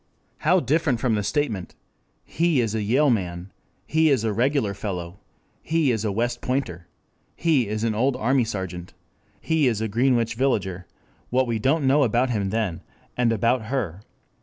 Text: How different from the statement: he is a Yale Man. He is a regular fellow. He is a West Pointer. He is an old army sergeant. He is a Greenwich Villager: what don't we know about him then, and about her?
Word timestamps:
How 0.39 0.59
different 0.59 0.99
from 0.99 1.13
the 1.13 1.21
statement: 1.21 1.75
he 2.25 2.59
is 2.59 2.73
a 2.73 2.81
Yale 2.81 3.11
Man. 3.11 3.51
He 3.85 4.09
is 4.09 4.23
a 4.23 4.33
regular 4.33 4.73
fellow. 4.73 5.19
He 5.61 5.91
is 5.91 6.03
a 6.03 6.11
West 6.11 6.41
Pointer. 6.41 6.87
He 7.35 7.67
is 7.67 7.83
an 7.83 7.93
old 7.93 8.15
army 8.15 8.43
sergeant. 8.45 8.95
He 9.39 9.67
is 9.67 9.79
a 9.79 9.87
Greenwich 9.87 10.33
Villager: 10.33 10.87
what 11.29 11.43
don't 11.61 11.81
we 11.81 11.87
know 11.87 12.01
about 12.01 12.31
him 12.31 12.49
then, 12.49 12.81
and 13.15 13.31
about 13.31 13.65
her? 13.65 14.01